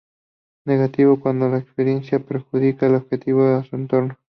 [0.65, 4.17] Negativo cuando la experiencia perjudica al sujeto o su entorno.